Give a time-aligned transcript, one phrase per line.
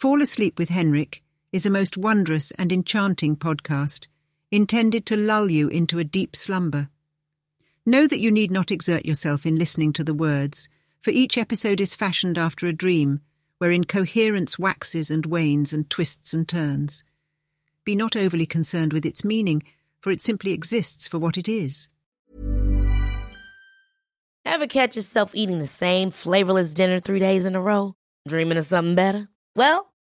[0.00, 1.22] Fall Asleep with Henrik
[1.52, 4.06] is a most wondrous and enchanting podcast
[4.50, 6.88] intended to lull you into a deep slumber.
[7.84, 10.70] Know that you need not exert yourself in listening to the words,
[11.02, 13.20] for each episode is fashioned after a dream,
[13.58, 17.04] wherein coherence waxes and wanes and twists and turns.
[17.84, 19.62] Be not overly concerned with its meaning,
[20.00, 21.90] for it simply exists for what it is.
[24.46, 27.96] Ever catch yourself eating the same flavorless dinner three days in a row?
[28.26, 29.28] Dreaming of something better?
[29.54, 29.89] Well,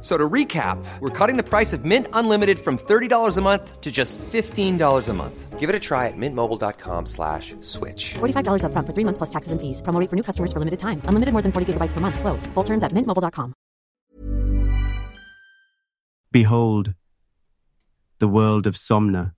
[0.00, 3.90] So to recap, we're cutting the price of Mint Unlimited from $30 a month to
[3.90, 5.58] just $15 a month.
[5.58, 8.14] Give it a try at mintmobile.com slash switch.
[8.14, 9.82] $45 up front for three months plus taxes and fees.
[9.82, 11.02] Promo rate for new customers for limited time.
[11.06, 12.20] Unlimited more than 40 gigabytes per month.
[12.20, 12.46] Slows.
[12.54, 13.54] Full terms at mintmobile.com.
[16.30, 16.94] Behold,
[18.20, 19.32] the world of somna.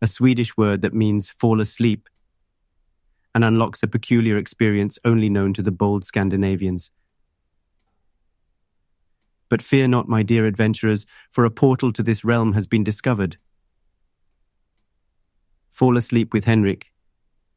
[0.00, 2.08] A Swedish word that means fall asleep
[3.34, 6.92] and unlocks a peculiar experience only known to the bold Scandinavians.
[9.48, 13.38] But fear not, my dear adventurers, for a portal to this realm has been discovered.
[15.70, 16.92] Fall Asleep with Henrik,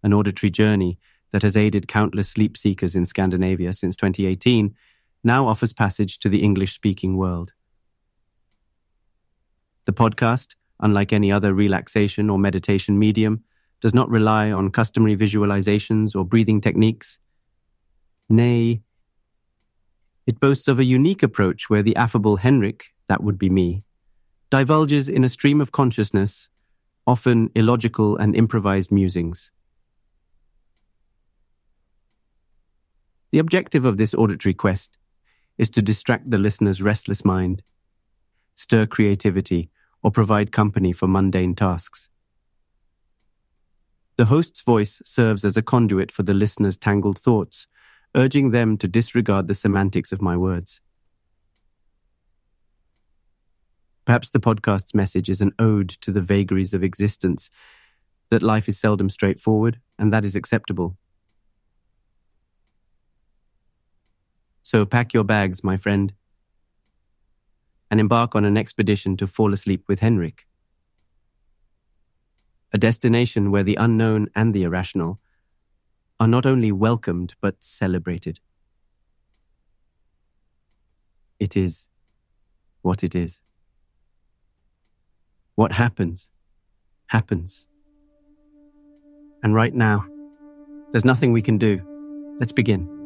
[0.04, 1.00] an auditory journey
[1.32, 4.76] that has aided countless sleep seekers in Scandinavia since 2018,
[5.24, 7.54] now offers passage to the English speaking world.
[9.86, 13.44] The podcast, unlike any other relaxation or meditation medium,
[13.82, 17.18] does not rely on customary visualizations or breathing techniques.
[18.30, 18.82] Nay,
[20.32, 23.84] it boasts of a unique approach where the affable Henrik, that would be me,
[24.50, 26.48] divulges in a stream of consciousness,
[27.06, 29.52] often illogical and improvised musings.
[33.34, 34.98] The objective of this auditory quest
[35.58, 37.62] is to distract the listener's restless mind,
[38.56, 39.70] stir creativity,
[40.02, 42.08] or provide company for mundane tasks.
[44.16, 47.68] The host's voice serves as a conduit for the listener's tangled thoughts,
[48.16, 50.82] urging them to disregard the semantics of my words.
[54.06, 57.50] Perhaps the podcast's message is an ode to the vagaries of existence,
[58.30, 60.98] that life is seldom straightforward, and that is acceptable.
[64.64, 66.14] So pack your bags, my friend,
[67.90, 70.48] and embark on an expedition to fall asleep with Henrik.
[72.74, 75.20] A destination where the unknown and the irrational
[76.22, 78.40] are not only welcomed but celebrated.
[81.40, 81.88] It is
[82.84, 83.42] what it is.
[85.56, 86.30] What happens,
[87.08, 87.66] happens.
[89.42, 90.06] And right now,
[90.92, 91.82] there's nothing we can do.
[92.40, 93.01] Let's begin.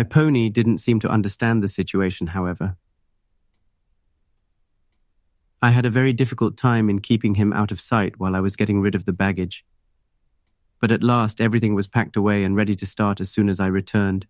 [0.00, 2.78] My pony didn't seem to understand the situation, however.
[5.60, 8.56] I had a very difficult time in keeping him out of sight while I was
[8.56, 9.62] getting rid of the baggage.
[10.80, 13.66] But at last everything was packed away and ready to start as soon as I
[13.66, 14.26] returned.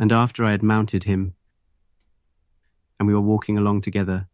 [0.00, 1.34] And after I had mounted him,
[2.98, 4.26] and we were walking along together,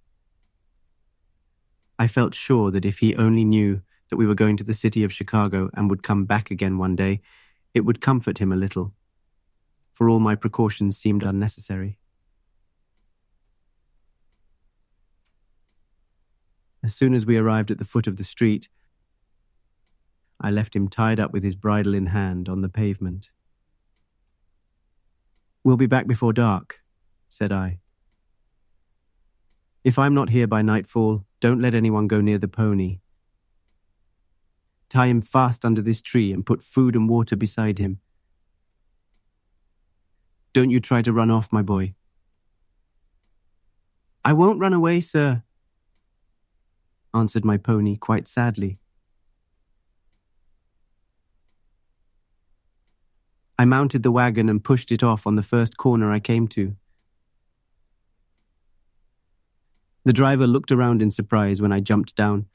[1.99, 5.05] I felt sure that if he only knew that we were going to the city
[5.05, 7.21] of Chicago and would come back again one day,
[7.75, 8.95] it would comfort him a little
[9.97, 11.99] for all my precautions seemed unnecessary.
[16.85, 18.69] As soon as we arrived at the foot of the street,
[20.39, 23.31] I left him tied up with his bridle in hand on the pavement.
[25.65, 26.81] We'll be back before dark,
[27.31, 27.79] said I.
[29.83, 32.99] If I'm not here by nightfall, don't let anyone go near the pony.
[34.91, 38.01] Tie him fast under this tree and put food and water beside him.
[40.57, 41.93] Don't you try to run off, my boy.
[44.25, 45.43] I won't run away, sir,
[47.13, 48.79] answered my pony quite sadly.
[53.59, 56.75] I mounted the wagon and pushed it off on the first corner I came to.
[60.07, 62.47] The driver looked around in surprise when I jumped down.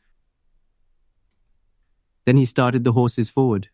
[2.25, 3.69] Then he started the horses forward.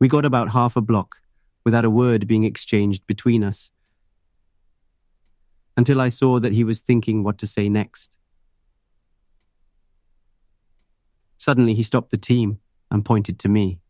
[0.00, 1.16] We got about half a block
[1.64, 3.70] without a word being exchanged between us
[5.76, 8.16] until I saw that he was thinking what to say next.
[11.36, 12.58] Suddenly, he stopped the team
[12.90, 13.80] and pointed to me.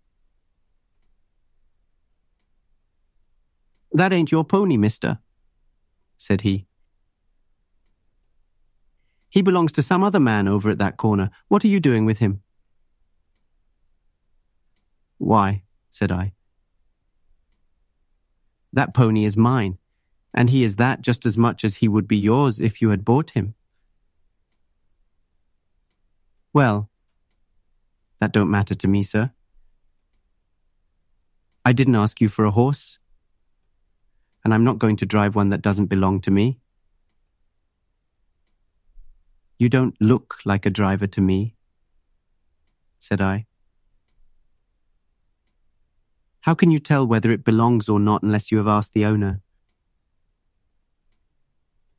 [3.93, 5.19] That ain't your pony, mister,
[6.19, 6.66] said he.
[9.31, 11.31] He belongs to some other man over at that corner.
[11.49, 12.43] What are you doing with him?
[15.19, 16.32] Why, said I.
[18.73, 19.79] That pony is mine,
[20.35, 23.05] and he is that just as much as he would be yours if you had
[23.05, 23.55] bought him.
[26.52, 26.90] Well,
[28.20, 29.32] that don't matter to me, sir.
[31.64, 32.99] I didn't ask you for a horse,
[34.44, 36.61] and I'm not going to drive one that doesn't belong to me.
[39.58, 41.56] You don't look like a driver to me,
[43.00, 43.48] said I.
[46.49, 49.43] How can you tell whether it belongs or not unless you have asked the owner?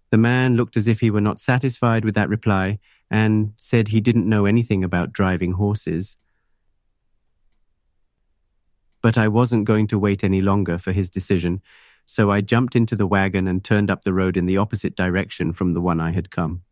[0.10, 2.80] The man looked as if he were not satisfied with that reply
[3.12, 6.16] and said he didn't know anything about driving horses.
[9.04, 11.62] But I wasn't going to wait any longer for his decision,
[12.08, 15.54] so I jumped into the wagon and turned up the road in the opposite direction
[15.54, 16.64] from the one I had come.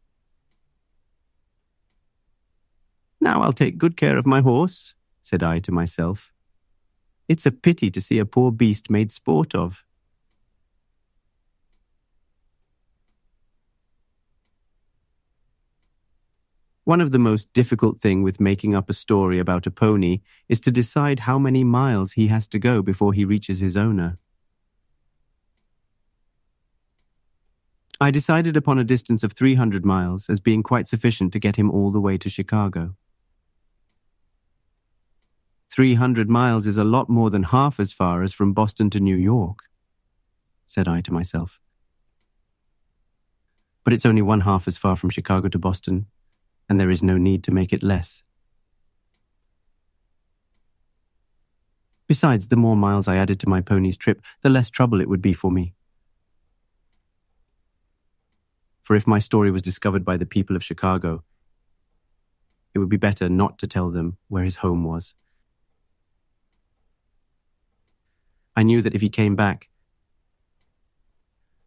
[3.21, 6.33] Now I'll take good care of my horse, said I to myself.
[7.27, 9.83] It's a pity to see a poor beast made sport of.
[16.85, 20.61] One of the most difficult thing with making up a story about a pony is
[20.61, 24.17] to decide how many miles he has to go before he reaches his owner.
[27.99, 31.69] I decided upon a distance of 300 miles as being quite sufficient to get him
[31.69, 32.95] all the way to Chicago.
[35.77, 39.15] 300 miles is a lot more than half as far as from Boston to New
[39.15, 39.59] York,
[40.65, 41.59] said I to myself.
[43.83, 46.07] But it's only one half as far from Chicago to Boston
[46.67, 48.23] and there is no need to make it less.
[52.07, 55.21] Besides, the more miles I added to my pony's trip, the less trouble it would
[55.21, 55.75] be for me.
[58.81, 61.23] For if my story was discovered by the people of Chicago,
[62.73, 65.13] it would be better not to tell them where his home was.
[68.57, 69.69] I knew that if he came back,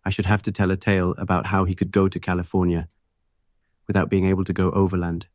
[0.05, 2.89] I should have to tell a tale about how he could go to California
[3.87, 5.29] without being able to go overland.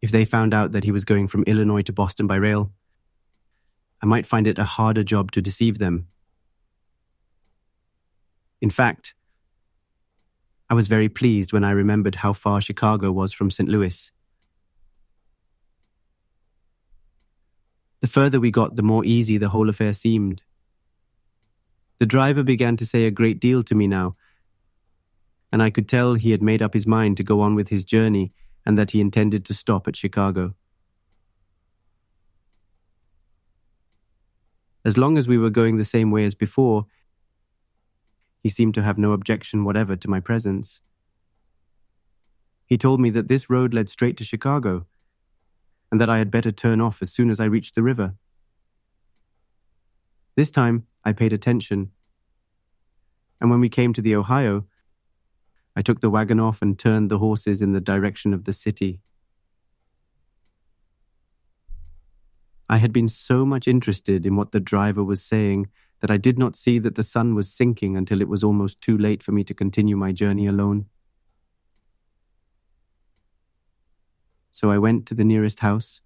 [0.00, 2.72] If they found out that he was going from Illinois to Boston by rail,
[4.00, 6.08] I might find it a harder job to deceive them.
[8.62, 9.14] In fact,
[10.70, 13.68] I was very pleased when I remembered how far Chicago was from St.
[13.68, 14.10] Louis.
[18.00, 20.42] The further we got, the more easy the whole affair seemed.
[21.98, 24.16] The driver began to say a great deal to me now,
[25.50, 27.84] and I could tell he had made up his mind to go on with his
[27.84, 28.32] journey
[28.64, 30.54] and that he intended to stop at Chicago.
[34.84, 36.86] As long as we were going the same way as before,
[38.42, 40.80] he seemed to have no objection whatever to my presence.
[42.66, 44.86] He told me that this road led straight to Chicago,
[45.90, 48.14] and that I had better turn off as soon as I reached the river.
[50.36, 51.90] This time I paid attention,
[53.40, 54.66] and when we came to the Ohio,
[55.76, 59.00] I took the wagon off and turned the horses in the direction of the city.
[62.68, 65.68] I had been so much interested in what the driver was saying
[66.00, 68.98] that I did not see that the sun was sinking until it was almost too
[68.98, 70.86] late for me to continue my journey alone.
[74.58, 76.00] So I went to the nearest house,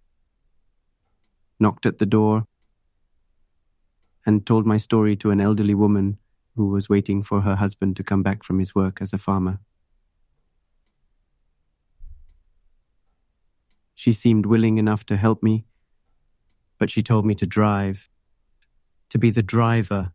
[1.59, 2.47] knocked at the door,
[4.27, 6.19] and told my story to an elderly woman
[6.55, 9.61] who was waiting for her husband to come back from his work as a farmer.
[13.95, 15.65] She seemed willing enough to help me,
[16.77, 18.11] but she told me to drive
[19.09, 20.13] to be the driver.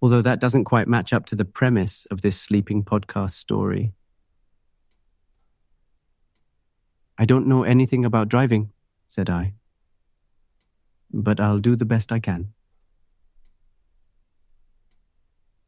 [0.00, 3.92] Although that doesn't quite match up to the premise of this sleeping podcast story.
[7.22, 8.72] I don't know anything about driving,
[9.06, 9.54] said I.
[11.12, 12.52] But I'll do the best I can.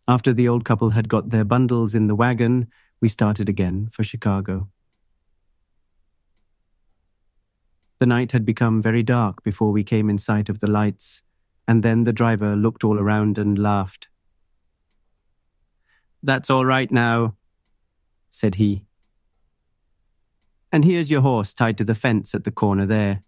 [0.08, 2.66] After the old couple had got their bundles in the wagon,
[3.00, 4.68] we started again for Chicago.
[8.00, 11.22] The night had become very dark before we came in sight of the lights,
[11.68, 14.08] and then the driver looked all around and laughed.
[16.20, 17.36] That's all right now,
[18.32, 18.86] said he.
[20.74, 23.22] And here's your horse tied to the fence at the corner there.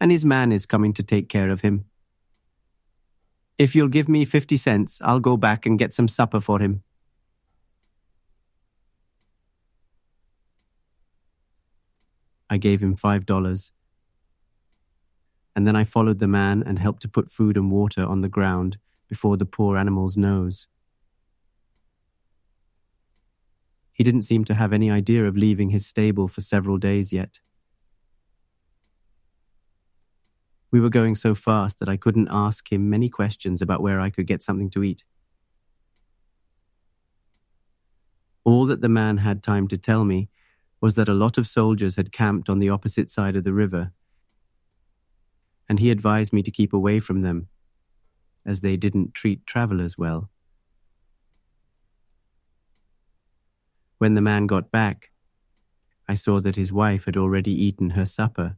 [0.00, 1.84] And his man is coming to take care of him.
[3.58, 6.82] If you'll give me fifty cents, I'll go back and get some supper for him.
[12.50, 13.70] I gave him five dollars.
[15.54, 18.28] And then I followed the man and helped to put food and water on the
[18.28, 20.66] ground before the poor animal's nose.
[23.98, 27.40] He didn't seem to have any idea of leaving his stable for several days yet.
[30.70, 34.10] We were going so fast that I couldn't ask him many questions about where I
[34.10, 35.02] could get something to eat.
[38.44, 40.28] All that the man had time to tell me
[40.80, 43.92] was that a lot of soldiers had camped on the opposite side of the river,
[45.68, 47.48] and he advised me to keep away from them,
[48.46, 50.30] as they didn't treat travelers well.
[53.98, 55.10] When the man got back,
[56.08, 58.56] I saw that his wife had already eaten her supper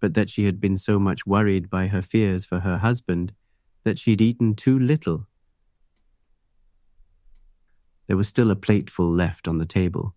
[0.00, 3.32] but that she had been so much worried by her fears for her husband
[3.84, 5.26] that she'd eaten too little.
[8.06, 10.14] There was still a plateful left on the table.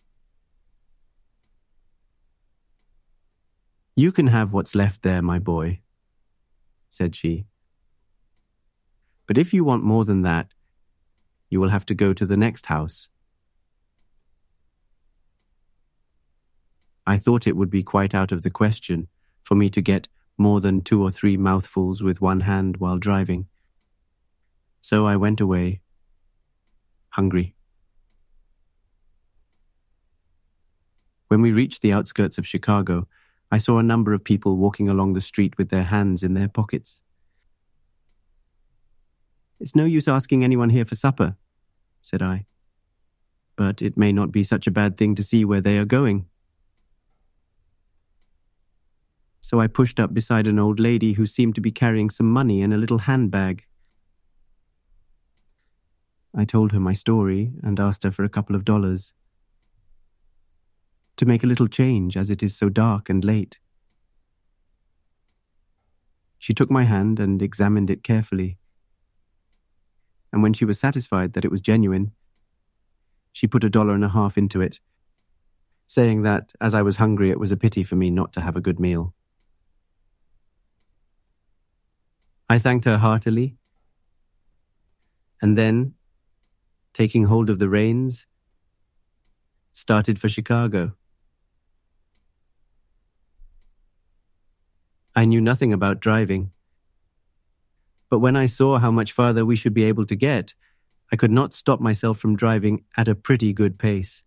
[3.96, 5.82] You can have what's left there, my boy,
[6.90, 7.46] said she.
[9.28, 10.54] But if you want more than that,
[11.50, 13.08] you will have to go to the next house.
[17.06, 19.08] I thought it would be quite out of the question
[19.42, 23.48] for me to get more than two or three mouthfuls with one hand while driving.
[24.80, 25.82] So I went away,
[27.10, 27.56] hungry.
[31.28, 33.08] When we reached the outskirts of Chicago,
[33.52, 36.48] I saw a number of people walking along the street with their hands in their
[36.48, 37.02] pockets.
[39.60, 41.36] It's no use asking anyone here for supper,
[42.10, 42.46] said I.
[43.56, 46.30] But it may not be such a bad thing to see where they are going.
[49.50, 52.62] so I pushed up beside an old lady who seemed to be carrying some money
[52.62, 53.66] in a little handbag.
[56.36, 59.12] I told her my story and asked her for a couple of dollars.
[61.18, 63.58] To make a little change as it is so dark and late.
[66.38, 68.59] She took my hand and examined it carefully.
[70.32, 72.12] And when she was satisfied that it was genuine,
[73.32, 74.80] she put a dollar and a half into it,
[75.88, 78.56] saying that, as I was hungry, it was a pity for me not to have
[78.56, 79.14] a good meal.
[82.50, 83.58] I thanked her heartily,
[85.42, 85.94] and then,
[86.94, 88.26] taking hold of the reins,
[89.74, 90.96] started for Chicago.
[95.16, 96.52] I knew nothing about driving,
[98.10, 100.54] but when I saw how much farther we should be able to get,
[101.12, 104.24] I could not stop myself from driving at a pretty good pace.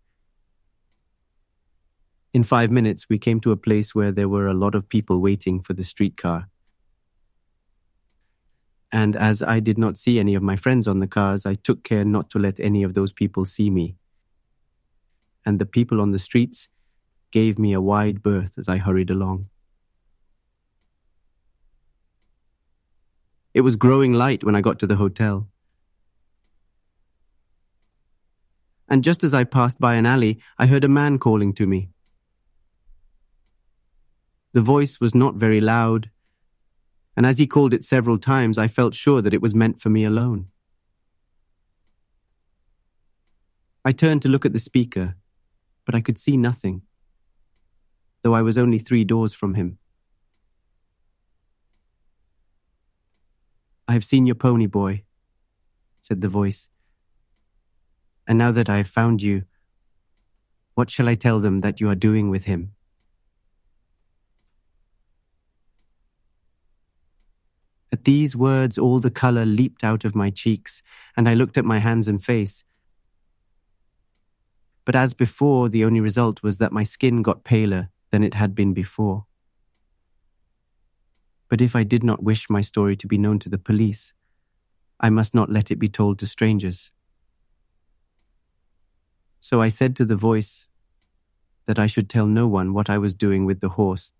[2.33, 5.19] In five minutes, we came to a place where there were a lot of people
[5.19, 6.47] waiting for the streetcar
[8.93, 11.83] and as I did not see any of my friends on the cars, I took
[11.83, 13.95] care not to let any of those people see me.
[15.43, 16.67] And the people on the streets
[17.31, 19.49] gave me a wide berth as I hurried along.
[23.53, 25.47] It was growing light when I got to the hotel.
[28.89, 31.89] And just as I passed by an alley, I heard a man calling to me.
[34.53, 36.09] The voice was not very loud
[37.15, 39.89] and as he called it several times, I felt sure that it was meant for
[39.89, 40.47] me alone.
[43.85, 45.15] I turned to look at the speaker,
[45.85, 46.83] but I could see nothing,
[48.23, 49.77] though I was only three doors from him.
[53.93, 55.03] I have seen your pony, boy,
[56.01, 56.67] said the voice.
[58.27, 59.43] And now that I have found you,
[60.73, 62.73] what shall I tell them that you are doing with him?
[67.91, 70.81] At these words, all the color leaped out of my cheeks,
[71.15, 72.63] and I looked at my hands and face.
[74.85, 78.55] But as before, the only result was that my skin got paler than it had
[78.55, 79.27] been before.
[81.53, 84.11] But if I did not wish my story to be known to the police,
[84.99, 86.89] I must not let it be told to strangers.
[89.39, 90.67] So I said to the voice
[91.67, 94.13] that I should tell no one what I was doing with the horse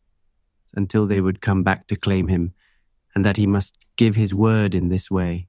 [0.76, 2.54] until they would come back to claim him,
[3.16, 5.48] and that he must give his word in this way.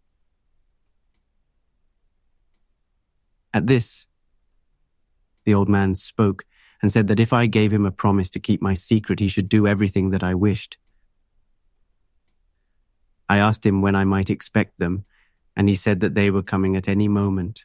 [3.53, 4.07] At this,
[5.45, 6.47] the old man spoke
[6.81, 9.51] and said that if I gave him a promise to keep my secret, he should
[9.51, 10.79] do everything that I wished.
[13.29, 15.05] I asked him when I might expect them,
[15.57, 17.65] and he said that they were coming at any moment.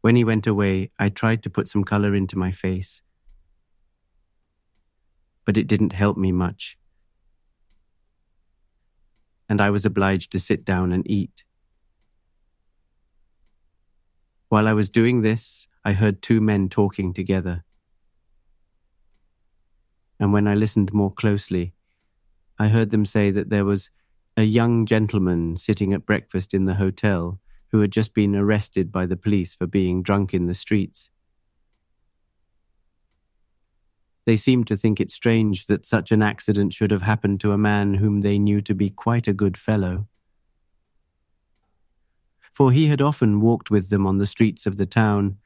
[0.00, 3.02] When he went away, I tried to put some color into my face,
[5.44, 6.78] but it didn't help me much,
[9.48, 11.44] and I was obliged to sit down and eat.
[14.48, 17.64] While I was doing this, I heard two men talking together.
[20.24, 21.74] And when I listened more closely,
[22.58, 23.90] I heard them say that there was
[24.38, 27.40] a young gentleman sitting at breakfast in the hotel
[27.72, 31.10] who had just been arrested by the police for being drunk in the streets.
[34.24, 37.58] They seemed to think it strange that such an accident should have happened to a
[37.58, 40.06] man whom they knew to be quite a good fellow
[42.54, 45.36] for he had often walked with them on the streets of the town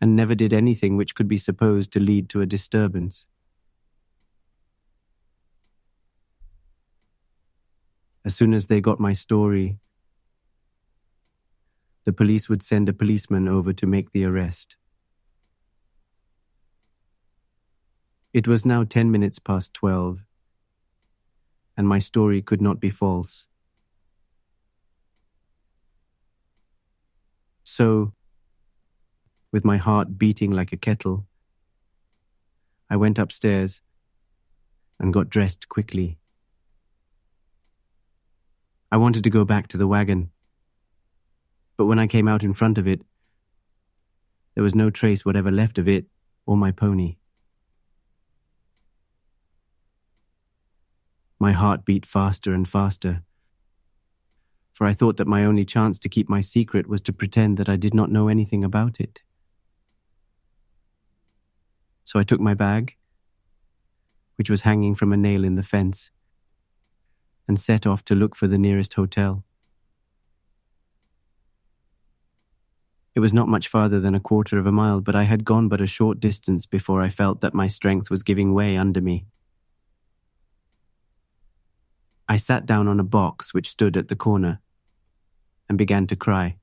[0.00, 3.26] and never did anything which could be supposed to lead to a disturbance.
[8.24, 9.78] As soon as they got my story,
[12.04, 14.76] the police would send a policeman over to make the arrest.
[18.32, 20.24] It was now ten minutes past twelve,
[21.76, 23.46] and my story could not be false.
[27.64, 28.12] So,
[29.52, 31.26] with my heart beating like a kettle,
[32.90, 33.82] I went upstairs
[34.98, 36.18] and got dressed quickly.
[38.90, 40.30] I wanted to go back to the wagon,
[41.76, 43.02] but when I came out in front of it,
[44.54, 46.06] there was no trace whatever left of it
[46.46, 47.16] or my pony.
[51.38, 53.22] My heart beat faster and faster
[54.78, 57.68] for I thought that my only chance to keep my secret was to pretend that
[57.68, 59.22] I did not know anything about it.
[62.08, 62.96] So I took my bag,
[64.36, 66.10] which was hanging from a nail in the fence,
[67.46, 69.44] and set off to look for the nearest hotel.
[73.14, 75.68] It was not much farther than a quarter of a mile, but I had gone
[75.68, 79.26] but a short distance before I felt that my strength was giving way under me.
[82.26, 84.60] I sat down on a box which stood at the corner
[85.68, 86.56] and began to cry.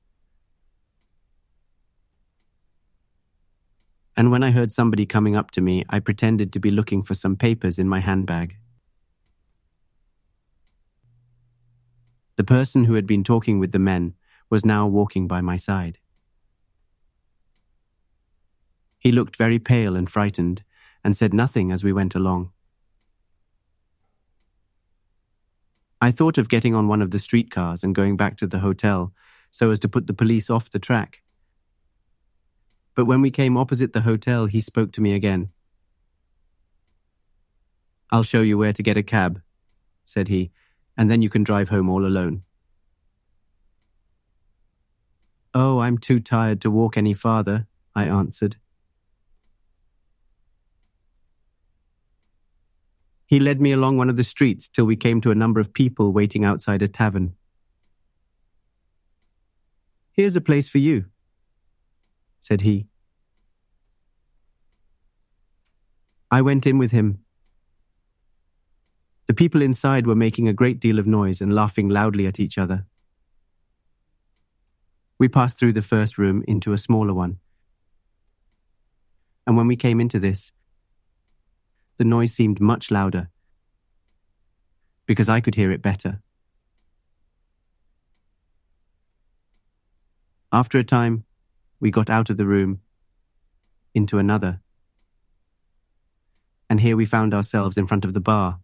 [4.16, 7.14] And when I heard somebody coming up to me, I pretended to be looking for
[7.14, 8.56] some papers in my handbag.
[12.36, 14.14] The person who had been talking with the men
[14.48, 15.98] was now walking by my side.
[18.98, 20.62] He looked very pale and frightened
[21.04, 22.50] and said nothing as we went along.
[26.00, 29.12] I thought of getting on one of the streetcars and going back to the hotel
[29.50, 31.22] so as to put the police off the track.
[32.96, 35.50] But when we came opposite the hotel, he spoke to me again.
[38.10, 39.42] I'll show you where to get a cab,
[40.06, 40.50] said he,
[40.96, 42.42] and then you can drive home all alone.
[45.52, 48.56] Oh, I'm too tired to walk any farther, I answered.
[53.26, 55.74] He led me along one of the streets till we came to a number of
[55.74, 57.34] people waiting outside a tavern.
[60.12, 61.06] Here's a place for you,
[62.46, 62.86] said he.
[66.30, 67.24] I went in with him.
[69.26, 72.56] The people inside were making a great deal of noise and laughing loudly at each
[72.56, 72.86] other.
[75.18, 77.38] We passed through the first room into a smaller one.
[79.44, 80.52] And when we came into this,
[81.98, 83.28] the noise seemed much louder
[85.06, 86.20] because I could hear it better.
[90.52, 91.24] After a time,
[91.80, 92.80] we got out of the room
[93.94, 94.60] into another.
[96.68, 98.60] And here we found ourselves in front of the bar.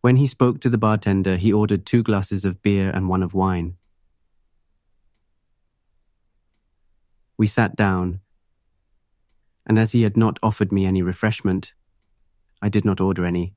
[0.00, 3.34] When he spoke to the bartender, he ordered two glasses of beer and one of
[3.34, 3.76] wine.
[7.36, 8.20] We sat down
[9.66, 11.72] and as he had not offered me any refreshment,
[12.60, 13.54] I did not order any.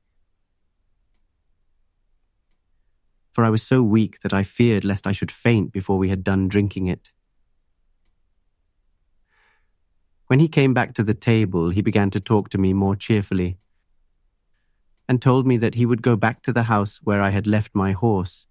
[3.35, 6.23] For I was so weak that I feared lest I should faint before we had
[6.23, 7.11] done drinking it.
[10.27, 13.57] When he came back to the table, he began to talk to me more cheerfully
[15.09, 17.75] and told me that he would go back to the house where I had left
[17.75, 18.47] my horse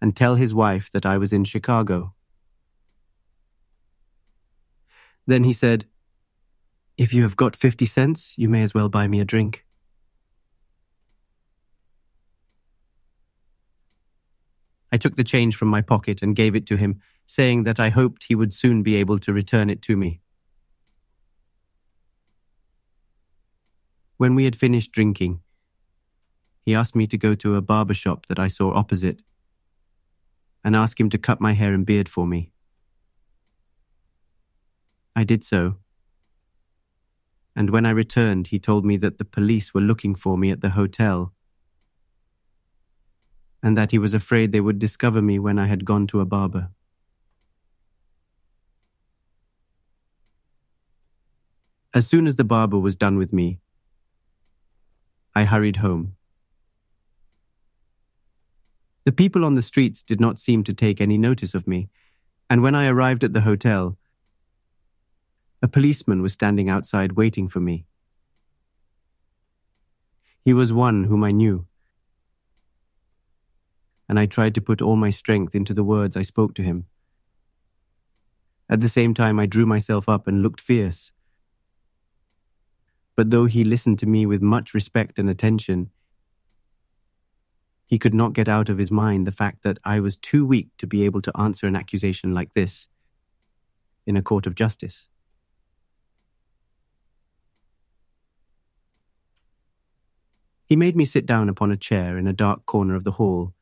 [0.00, 2.14] and tell his wife that I was in Chicago.
[5.26, 5.86] Then he said,
[6.96, 9.66] If you have got 50 cents, you may as well buy me a drink.
[14.92, 17.88] I took the change from my pocket and gave it to him, saying that I
[17.88, 20.20] hoped he would soon be able to return it to me.
[24.18, 25.40] When we had finished drinking,
[26.64, 29.22] he asked me to go to a barber shop that I saw opposite
[30.62, 32.52] and ask him to cut my hair and beard for me.
[35.16, 35.76] I did so.
[37.56, 40.60] And when I returned, he told me that the police were looking for me at
[40.60, 41.32] the hotel
[43.62, 46.24] and that he was afraid they would discover me when I had gone to a
[46.26, 46.70] barber.
[51.94, 53.60] As soon as the barber was done with me,
[55.34, 56.16] I hurried home.
[59.04, 61.90] The people on the streets did not seem to take any notice of me,
[62.48, 63.98] and when I arrived at the hotel,
[65.60, 67.84] a policeman was standing outside waiting for me.
[70.44, 71.66] He was one whom I knew
[74.12, 76.84] and I tried to put all my strength into the words I spoke to him.
[78.68, 81.12] At the same time, I drew myself up and looked fierce.
[83.16, 85.88] But though he listened to me with much respect and attention,
[87.86, 90.68] he could not get out of his mind the fact that I was too weak
[90.76, 92.88] to be able to answer an accusation like this
[94.06, 95.08] in a court of justice.
[100.66, 103.54] He made me sit down upon a chair in a dark corner of the hall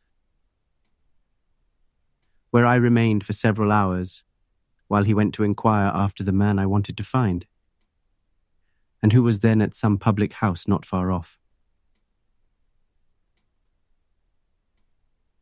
[2.50, 4.24] where I remained for several hours
[4.88, 7.46] while he went to inquire after the man I wanted to find,
[9.02, 11.38] and who was then at some public house not far off.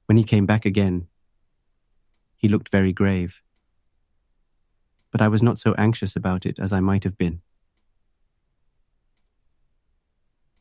[0.07, 1.09] When he came back again,
[2.37, 3.43] he looked very grave,
[5.11, 7.41] but I was not so anxious about it as I might have been.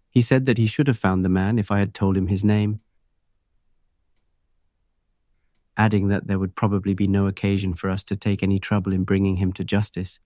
[0.10, 2.44] He said that he should have found the man if I had told him his
[2.44, 2.80] name
[5.78, 9.04] adding that there would probably be no occasion for us to take any trouble in
[9.04, 10.20] bringing him to justice.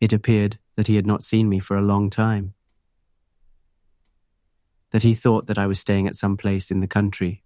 [0.00, 2.54] It appeared that he had not seen me for a long time,
[4.90, 7.42] that he thought that I was staying at some place in the country,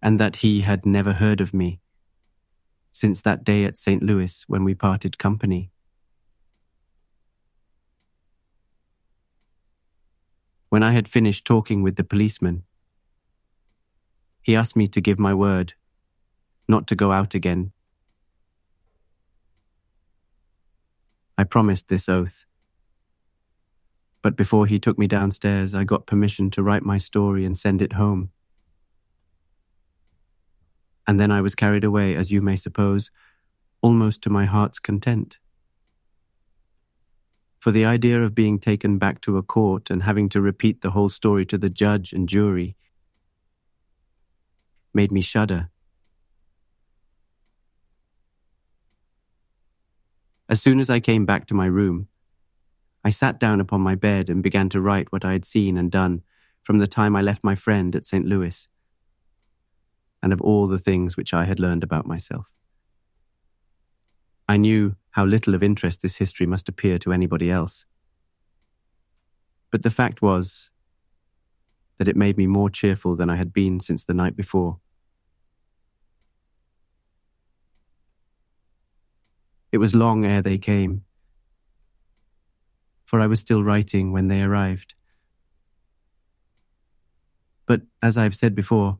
[0.00, 1.80] and that he had never heard of me
[2.92, 4.02] since that day at St.
[4.02, 5.73] Louis when we parted company.
[10.74, 12.64] When I had finished talking with the policeman,
[14.42, 15.74] he asked me to give my word
[16.66, 17.70] not to go out again.
[21.38, 22.44] I promised this oath.
[24.20, 27.80] But before he took me downstairs, I got permission to write my story and send
[27.80, 28.32] it home.
[31.06, 33.12] And then I was carried away, as you may suppose,
[33.80, 35.38] almost to my heart's content
[37.64, 40.90] for the idea of being taken back to a court and having to repeat the
[40.90, 42.76] whole story to the judge and jury
[44.92, 45.70] made me shudder.
[50.46, 52.08] As soon as I came back to my room,
[53.02, 55.90] I sat down upon my bed and began to write what I had seen and
[55.90, 56.20] done
[56.62, 58.26] from the time I left my friend at St.
[58.26, 58.68] Louis,
[60.22, 62.44] and of all the things which I had learned about myself.
[64.46, 67.86] I knew how little of interest this history must appear to anybody else.
[69.70, 70.70] But the fact was
[71.98, 74.80] that it made me more cheerful than I had been since the night before.
[79.70, 81.04] It was long ere they came,
[83.04, 84.94] for I was still writing when they arrived.
[87.66, 88.98] But as I've said before,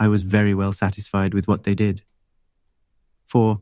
[0.00, 2.04] I was very well satisfied with what they did.
[3.26, 3.60] For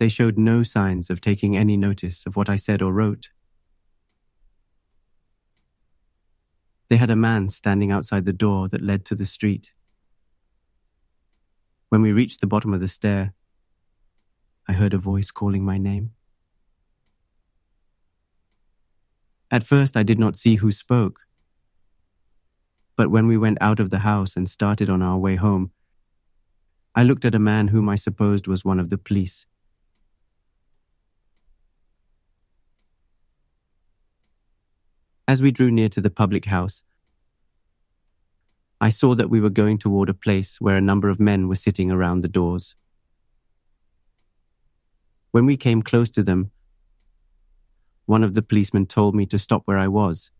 [0.00, 3.28] they showed no signs of taking any notice of what I said or wrote.
[6.88, 9.74] They had a man standing outside the door that led to the street.
[11.90, 13.34] When we reached the bottom of the stair,
[14.66, 16.12] I heard a voice calling my name.
[19.50, 21.26] At first, I did not see who spoke.
[22.96, 25.72] But when we went out of the house and started on our way home,
[26.94, 29.46] I looked at a man whom I supposed was one of the police.
[35.30, 36.82] As we drew near to the public house,
[38.80, 41.54] I saw that we were going toward a place where a number of men were
[41.54, 42.74] sitting around the doors.
[45.30, 46.50] When we came close to them,
[48.06, 50.32] one of the policemen told me to stop where I was.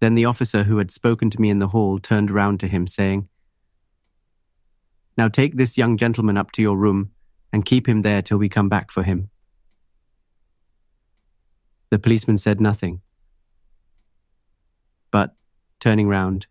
[0.00, 2.86] Then the officer who had spoken to me in the hall turned round to him,
[2.86, 3.28] saying,
[5.18, 7.10] Now take this young gentleman up to your room
[7.52, 9.28] and keep him there till we come back for him.
[11.90, 13.00] The policeman said nothing,
[15.10, 15.36] but,
[15.78, 16.46] turning round,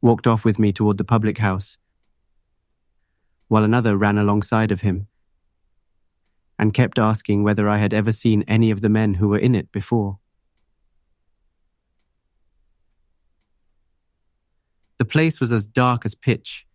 [0.00, 1.78] walked off with me toward the public house,
[3.48, 5.08] while another ran alongside of him
[6.58, 9.54] and kept asking whether I had ever seen any of the men who were in
[9.54, 10.18] it before.
[14.98, 16.66] The place was as dark as pitch,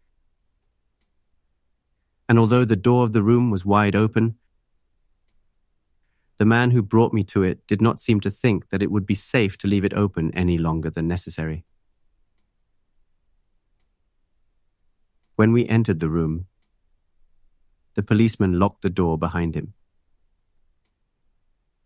[2.27, 4.37] and although the door of the room was wide open,
[6.38, 9.06] the man who brought me to it did not seem to think that it would
[9.06, 11.65] be safe to leave it open any longer than necessary.
[15.36, 16.45] When we entered the room,
[17.95, 19.73] the policeman locked the door behind him.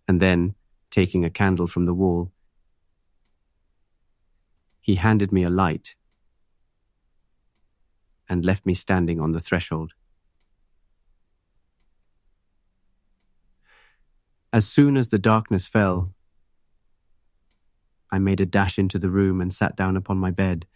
[0.08, 0.56] And then,
[0.90, 2.32] taking a candle from the wall,
[4.82, 5.96] he handed me a light
[8.28, 9.94] and left me standing on the threshold.
[14.54, 16.14] As soon as the darkness fell,
[18.12, 20.68] I made a dash into the room and sat down upon my bed,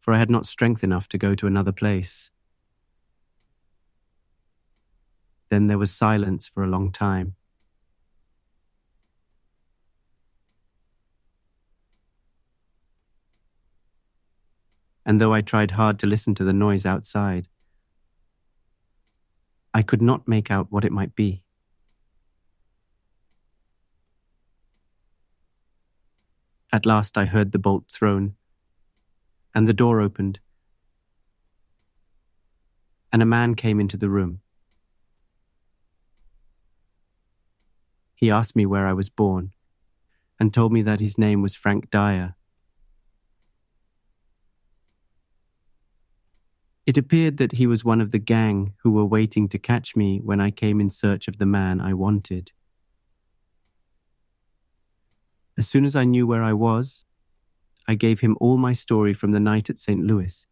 [0.00, 2.32] for I had not strength enough to go to another place.
[5.50, 7.36] Then there was silence for a long time.
[15.06, 17.46] And though I tried hard to listen to the noise outside,
[19.72, 21.41] I could not make out what it might be.
[26.72, 28.34] At last I heard the bolt thrown,
[29.54, 30.40] and the door opened,
[33.12, 34.40] and a man came into the room.
[38.14, 39.52] He asked me where I was born,
[40.40, 42.36] and told me that his name was Frank Dyer.
[46.86, 50.20] It appeared that he was one of the gang who were waiting to catch me
[50.20, 52.50] when I came in search of the man I wanted.
[55.62, 57.04] As soon as I knew where I was,
[57.86, 60.00] I gave him all my story from the night at St.
[60.04, 60.44] Louis,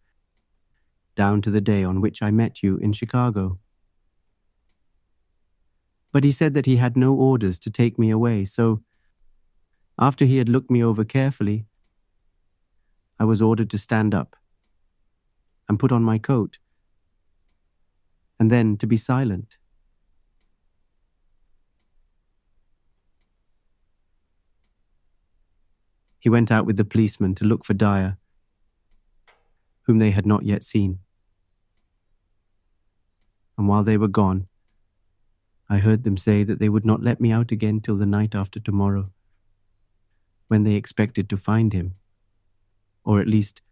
[1.17, 3.59] down to the day on which I met you in Chicago.
[6.13, 8.85] But he said that he had no orders to take me away, so
[9.99, 11.67] after he had looked me over carefully,
[13.19, 14.37] I was ordered to stand up
[15.69, 16.59] and put on my coat,
[18.39, 19.57] and then to be silent.
[26.21, 28.19] He went out with the policeman to look for Dyer,
[29.83, 31.01] whom they had not yet seen.
[33.57, 34.47] And while they were gone,
[35.69, 38.35] I heard them say that they would not let me out again till the night
[38.35, 39.11] after tomorrow,
[40.49, 41.95] when they expected to find him,
[43.03, 43.63] or at least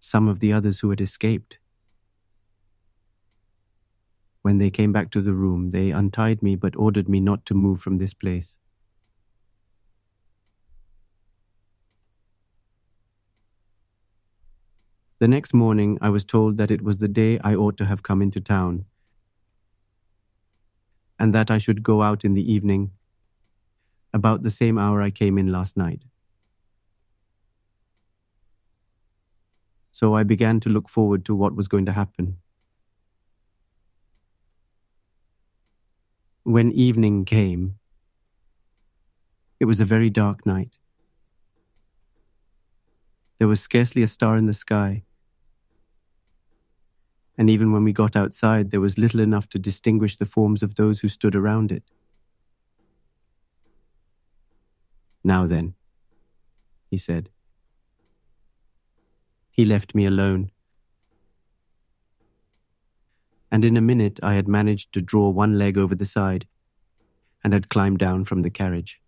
[0.00, 1.58] some of the others who had escaped.
[4.42, 7.54] When they came back to the room, they untied me but ordered me not to
[7.54, 8.57] move from this place.
[15.20, 18.04] The next morning, I was told that it was the day I ought to have
[18.04, 18.84] come into town,
[21.18, 22.92] and that I should go out in the evening,
[24.14, 26.04] about the same hour I came in last night.
[29.90, 32.36] So I began to look forward to what was going to happen.
[36.44, 37.74] When evening came,
[39.58, 40.78] it was a very dark night.
[43.40, 45.02] There was scarcely a star in the sky
[47.38, 50.74] and even when we got outside, there was little enough to distinguish the forms of
[50.74, 51.84] those who stood around it.
[55.22, 55.74] Now then,
[56.90, 57.30] he said.
[59.52, 60.50] He left me alone.
[63.52, 66.48] And in a minute I had managed to draw one leg over the side
[67.44, 69.00] and had climbed down from the carriage.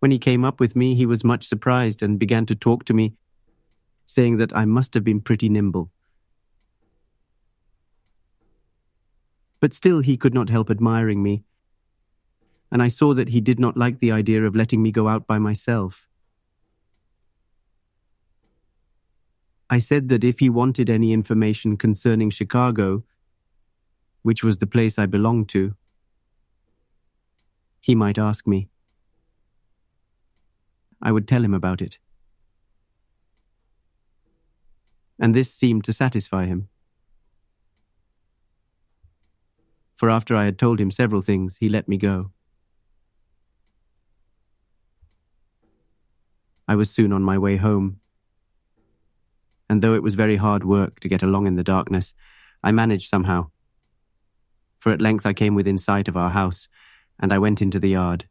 [0.00, 2.94] When he came up with me, he was much surprised and began to talk to
[2.94, 3.14] me
[4.12, 5.90] saying that I must have been pretty nimble.
[9.60, 11.44] But still, he could not help admiring me,
[12.70, 15.26] and I saw that he did not like the idea of letting me go out
[15.26, 16.08] by myself.
[19.70, 23.04] I said that if he wanted any information concerning Chicago,
[24.22, 25.74] which was the place I belonged to,
[27.80, 28.68] he might ask me.
[31.00, 31.98] I would tell him about it.
[35.22, 36.68] And this seemed to satisfy him.
[39.94, 42.32] For after I had told him several things, he let me go.
[46.66, 48.00] I was soon on my way home.
[49.70, 52.14] And though it was very hard work to get along in the darkness,
[52.64, 53.50] I managed somehow.
[54.80, 56.66] For at length I came within sight of our house,
[57.20, 58.28] and I went into the yard.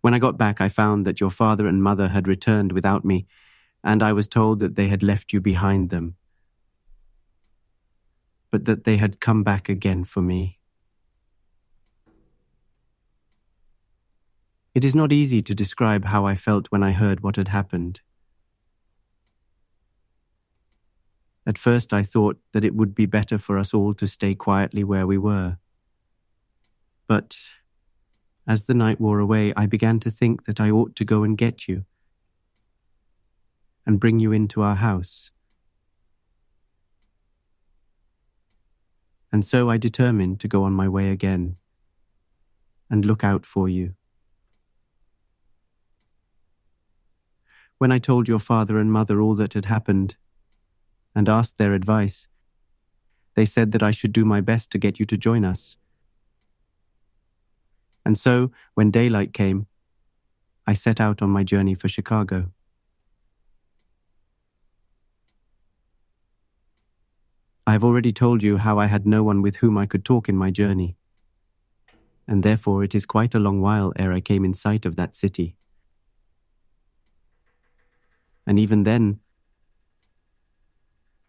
[0.00, 3.26] When I got back, I found that your father and mother had returned without me,
[3.84, 6.16] and I was told that they had left you behind them,
[8.50, 10.58] but that they had come back again for me.
[14.74, 18.00] It is not easy to describe how I felt when I heard what had happened.
[21.46, 24.84] At first, I thought that it would be better for us all to stay quietly
[24.84, 25.58] where we were.
[27.08, 27.36] But
[28.46, 31.36] as the night wore away, I began to think that I ought to go and
[31.36, 31.84] get you
[33.86, 35.30] and bring you into our house.
[39.32, 41.56] And so I determined to go on my way again
[42.88, 43.94] and look out for you.
[47.80, 50.16] when I told your father and mother all that had happened
[51.14, 52.28] and asked their advice,
[53.36, 55.78] they said that I should do my best to get you to join us.
[58.04, 59.66] And so, when daylight came,
[60.66, 62.50] I set out on my journey for Chicago.
[67.66, 70.28] I have already told you how I had no one with whom I could talk
[70.28, 70.96] in my journey,
[72.26, 75.14] and therefore it is quite a long while ere I came in sight of that
[75.14, 75.56] city
[78.50, 79.20] and even then,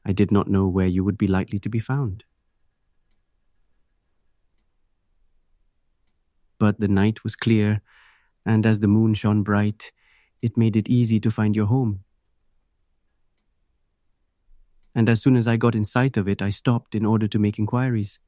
[0.04, 2.24] I did not know where you would be likely to be found.
[6.62, 7.82] But the night was clear,
[8.46, 9.92] and as the moon shone bright,
[10.44, 12.04] it made it easy to find your home.
[14.94, 17.40] And as soon as I got in sight of it, I stopped in order to
[17.40, 18.20] make inquiries.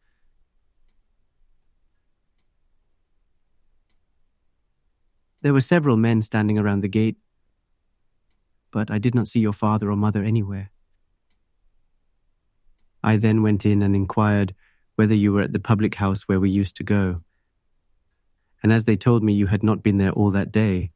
[5.43, 7.17] There were several men standing around the gate,
[8.71, 10.71] but I did not see your father or mother anywhere.
[13.03, 14.55] I then went in and inquired
[14.95, 17.21] whether you were at the public house where we used to go.
[18.63, 20.91] And as they told me you had not been there all that day,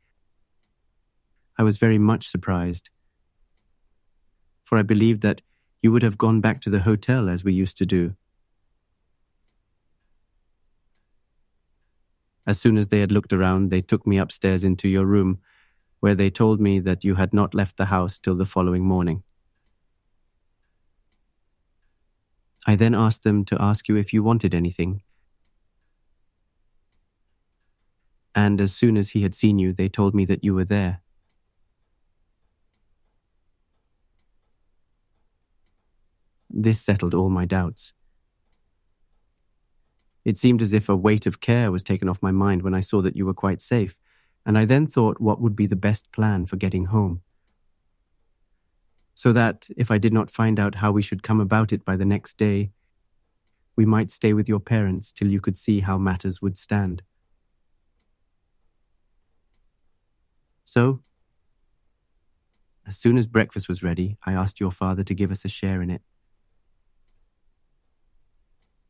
[1.58, 2.90] I was very much surprised.
[4.64, 5.42] For I believed that
[5.82, 8.16] you would have gone back to the hotel as we used to do.
[12.46, 15.40] As soon as they had looked around, they took me upstairs into your room
[16.00, 19.24] where they told me that you had not left the house till the following morning.
[22.66, 25.02] I then asked them to ask you if you wanted anything.
[28.38, 31.02] And as soon as he had seen you, they told me that you were there.
[36.48, 37.94] This settled all my doubts.
[40.24, 42.80] It seemed as if a weight of care was taken off my mind when I
[42.82, 43.98] saw that you were quite safe
[44.46, 47.22] and I then thought what would be the best plan for getting home.
[49.16, 51.96] So that, if I did not find out how we should come about it by
[51.96, 52.70] the next day,
[53.76, 57.02] we might stay with your parents till you could see how matters would stand.
[60.68, 61.00] So,
[62.86, 65.82] as soon as breakfast was ready, I asked your father to give us a share
[65.82, 66.02] in it.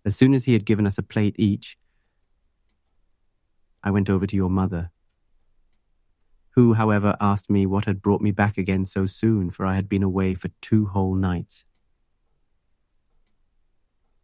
[0.03, 1.77] As soon as he had given us a plate each,
[3.83, 4.89] I went over to your mother
[6.55, 9.87] who, however, asked me what had brought me back again so soon, for I had
[9.87, 11.63] been away for two whole nights.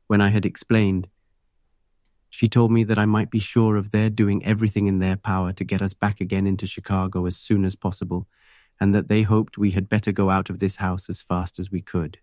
[0.08, 1.08] When I had explained,
[2.36, 5.54] she told me that I might be sure of their doing everything in their power
[5.54, 8.28] to get us back again into Chicago as soon as possible,
[8.82, 11.70] and that they hoped we had better go out of this house as fast as
[11.70, 12.18] we could.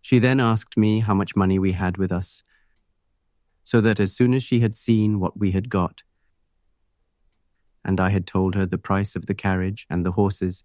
[0.00, 2.42] She then asked me how much money we had with us,
[3.62, 6.02] so that as soon as she had seen what we had got,
[7.84, 10.64] and I had told her the price of the carriage and the horses.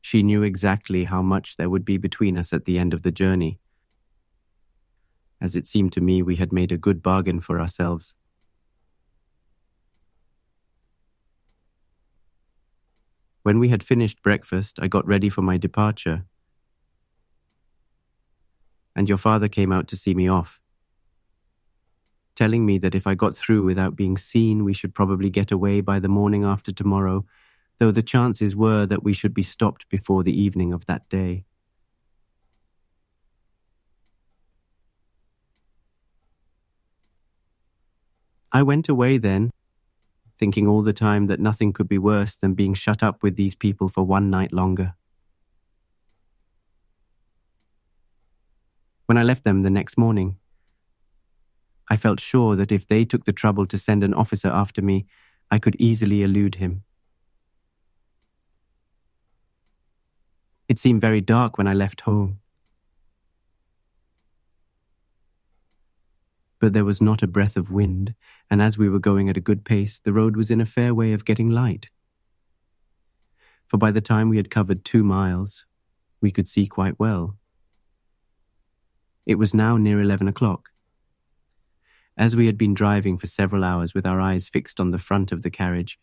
[0.00, 3.12] She knew exactly how much there would be between us at the end of the
[3.12, 3.60] journey,
[5.44, 8.14] as it seemed to me we had made a good bargain for ourselves.
[13.42, 16.24] When we had finished breakfast, I got ready for my departure,
[18.96, 20.60] and your father came out to see me off
[22.34, 25.80] telling me that if I got through without being seen, we should probably get away
[25.80, 27.24] by the morning after tomorrow,
[27.78, 31.44] though the chances were that we should be stopped before the evening of that day.
[38.54, 39.50] I went away then,
[40.38, 43.56] thinking all the time that nothing could be worse than being shut up with these
[43.56, 44.94] people for one night longer.
[49.06, 50.36] When I left them the next morning,
[51.90, 55.06] I felt sure that if they took the trouble to send an officer after me,
[55.50, 56.84] I could easily elude him.
[60.68, 62.38] It seemed very dark when I left home.
[66.64, 68.14] But there was not a breath of wind,
[68.50, 70.94] and as we were going at a good pace, the road was in a fair
[70.94, 71.90] way of getting light.
[73.66, 75.66] For by the time we had covered two miles,
[76.22, 77.36] we could see quite well.
[79.26, 80.70] It was now near eleven o'clock.
[82.16, 85.32] As we had been driving for several hours with our eyes fixed on the front
[85.32, 85.98] of the carriage,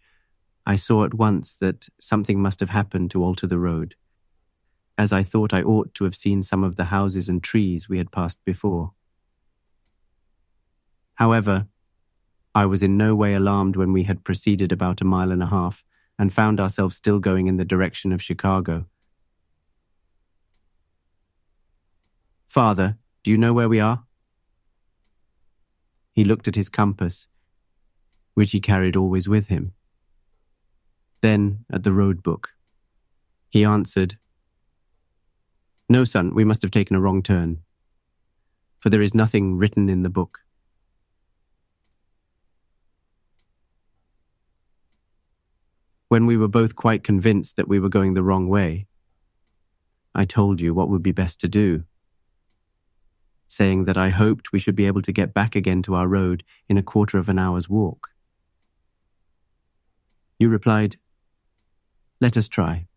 [0.63, 3.95] I saw at once that something must have happened to alter the road
[4.95, 7.97] as I thought I ought to have seen some of the houses and trees we
[7.97, 8.93] had passed before.
[11.21, 11.67] However,
[12.55, 15.53] I was in no way alarmed when we had proceeded about a mile and a
[15.57, 15.83] half
[16.17, 18.87] and found ourselves still going in the direction of Chicago.
[22.47, 24.03] Father, do you know where we are?
[26.11, 27.27] He looked at his compass,
[28.33, 29.73] which he carried always with him.
[31.21, 32.55] Then at the road book.
[33.47, 34.17] He answered,
[35.87, 37.61] no, son, we must have taken a wrong turn,
[38.79, 40.39] for there is nothing written in the book.
[46.11, 48.85] When we were both quite convinced that we were going the wrong way,
[50.13, 51.85] I told you what would be best to do,
[53.47, 56.43] saying that I hoped we should be able to get back again to our road
[56.67, 58.09] in a quarter of an hour's walk.
[60.37, 60.97] You replied,
[62.19, 62.87] Let us try.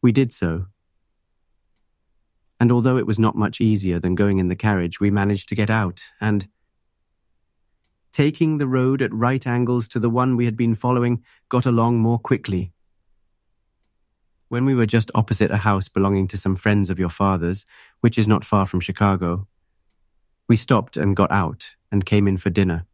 [0.00, 0.68] We did so.
[2.58, 5.54] And although it was not much easier than going in the carriage, we managed to
[5.54, 6.48] get out and,
[8.12, 11.98] taking the road at right angles to the one we had been following, got along
[11.98, 12.72] more quickly.
[14.48, 17.64] When we were just opposite a house belonging to some friends of your father's,
[18.00, 19.46] which is not far from Chicago,
[20.48, 22.84] we stopped and got out and came in for dinner,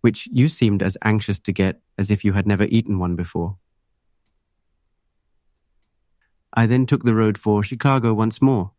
[0.00, 3.58] which you seemed as anxious to get as if you had never eaten one before.
[6.54, 8.72] I then took the road for Chicago once more.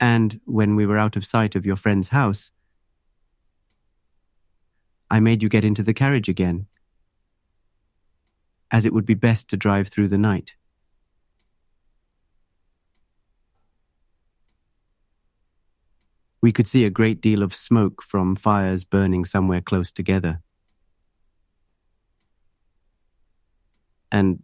[0.00, 2.50] And when we were out of sight of your friend's house,
[5.10, 6.66] I made you get into the carriage again,
[8.70, 10.54] as it would be best to drive through the night.
[16.40, 20.40] We could see a great deal of smoke from fires burning somewhere close together.
[24.10, 24.42] And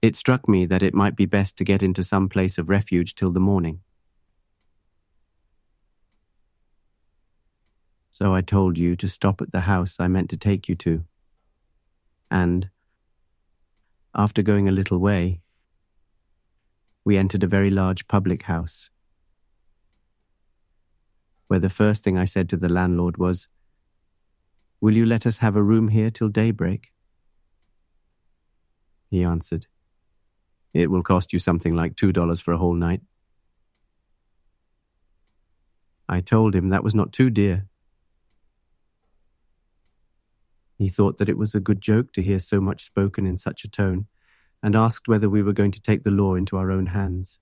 [0.00, 3.14] it struck me that it might be best to get into some place of refuge
[3.14, 3.80] till the morning.
[8.12, 11.04] So I told you to stop at the house I meant to take you to.
[12.30, 12.68] And,
[14.14, 15.40] after going a little way,
[17.04, 18.90] we entered a very large public house,
[21.48, 23.48] where the first thing I said to the landlord was,
[24.80, 26.92] Will you let us have a room here till daybreak?
[29.10, 29.66] He answered,
[30.74, 33.02] it will cost you something like $2 for a whole night.
[36.08, 37.68] I told him that was not too dear.
[40.82, 43.64] He thought that it was a good joke to hear so much spoken in such
[43.64, 44.06] a tone,
[44.62, 47.38] and asked whether we were going to take the law into our own hands.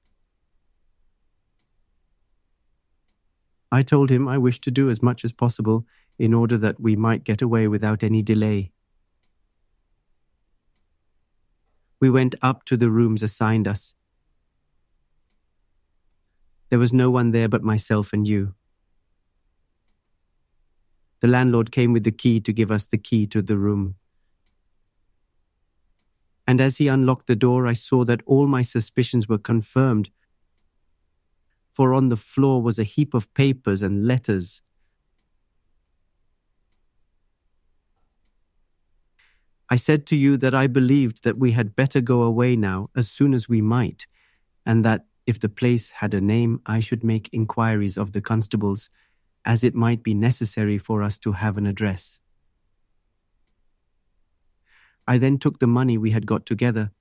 [3.73, 5.87] I told him I wished to do as much as possible
[6.19, 8.73] in order that we might get away without any delay.
[12.01, 13.95] we went up to the rooms assigned us.
[16.71, 18.55] There was no one there but myself and you.
[21.21, 23.97] The landlord came with the key to give us the key to the room.
[26.47, 30.11] And as he unlocked the door, I saw that all my suspicions were confirmed.
[31.73, 34.63] For on the floor was a heap of papers and letters
[39.73, 43.09] I said to you that I believed that we had better go away now as
[43.09, 44.09] soon as we might,
[44.67, 48.91] and that if the place had a name, I should make inquiries of the constables,
[49.45, 52.19] as it might be necessary for us to have an address.
[55.07, 56.93] I then took the money we had got together,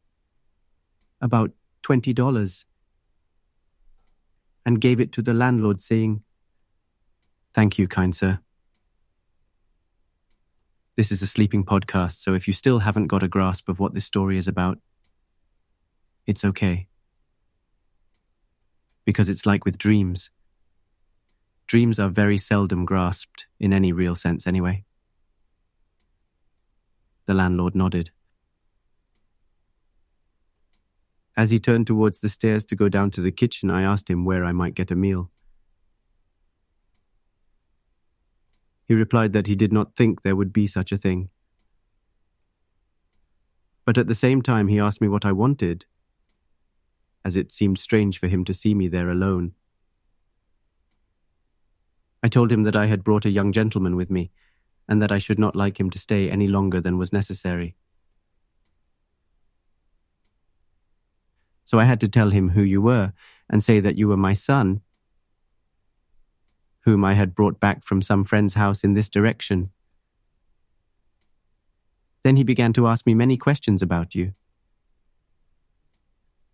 [1.21, 2.65] about twenty dollars,
[4.65, 6.23] and gave it to the landlord, saying,
[7.53, 8.39] Thank you, kind sir.
[10.95, 13.93] This is a sleeping podcast, so if you still haven't got a grasp of what
[13.93, 14.79] this story is about,
[16.25, 16.89] it's okay.
[19.09, 20.29] because it's like with dreams.
[21.69, 24.85] Dreams are very seldom grasped, in any real sense anyway.
[27.27, 28.09] The landlord nodded.
[31.37, 34.25] As he turned towards the stairs to go down to the kitchen, I asked him
[34.25, 35.29] where I might get a meal.
[38.87, 41.29] He replied that he did not think there would be such a thing.
[43.85, 45.85] But at the same time, he asked me what I wanted,
[47.23, 49.53] as it seemed strange for him to see me there alone.
[52.21, 54.31] I told him that I had brought a young gentleman with me,
[54.87, 57.75] and that I should not like him to stay any longer than was necessary.
[61.63, 63.13] So I had to tell him who you were,
[63.49, 64.81] and say that you were my son,
[66.81, 69.69] whom I had brought back from some friend's house in this direction.
[72.23, 74.33] Then he began to ask me many questions about you.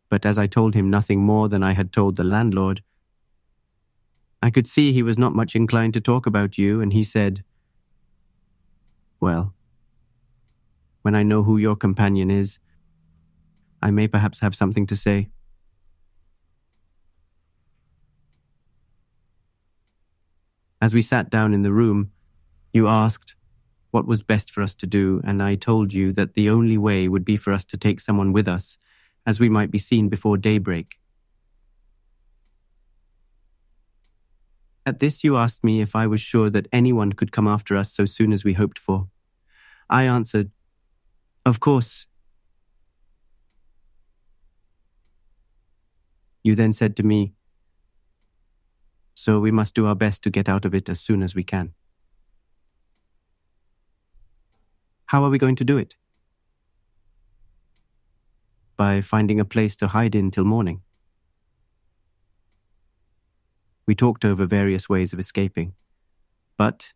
[0.10, 2.84] But as I told him nothing more than I had told the landlord,
[4.46, 7.44] I could see he was not much inclined to talk about you, and he said,
[9.20, 9.56] Well,
[11.02, 12.60] when I know who your companion is,
[13.82, 15.30] I may perhaps have something to say.
[20.80, 22.12] As we sat down in the room,
[22.72, 23.34] you asked
[23.90, 27.08] what was best for us to do, and I told you that the only way
[27.08, 28.78] would be for us to take someone with us,
[29.26, 31.00] as we might be seen before daybreak.
[34.86, 37.92] At this, you asked me if I was sure that anyone could come after us
[37.92, 39.08] so soon as we hoped for.
[39.90, 40.52] I answered,
[41.44, 42.06] Of course.
[46.44, 47.34] You then said to me,
[49.16, 51.44] So we must do our best to get out of it as soon as we
[51.44, 51.74] can.
[55.08, 55.96] How are we going to do it?
[58.78, 60.85] By finding a place to hide in till morning.
[63.88, 65.74] We talked over various ways of escaping,
[66.58, 66.94] but,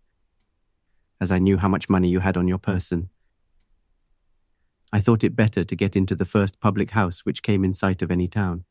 [1.22, 3.10] as I knew how much money you had on your person,
[4.92, 8.02] I thought it better to get into the first public house which came in sight
[8.02, 8.64] of any town.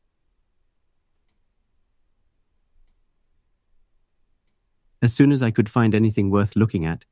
[5.01, 7.05] As soon as I could find anything worth looking at,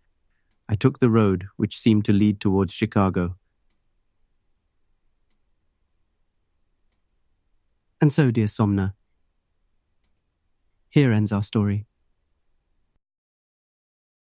[0.68, 3.38] I took the road which seemed to lead towards Chicago.
[8.02, 8.94] And so, dear Somna,
[10.98, 11.87] here ends our story.